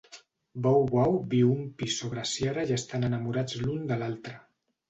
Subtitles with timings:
[0.67, 4.39] Bow Wow viu un pis sobre Ciara i estan enamorats l'un de l'altre.